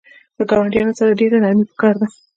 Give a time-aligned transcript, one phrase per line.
[0.37, 2.07] د ګاونډیانو سره ډیره نرمی پکار ده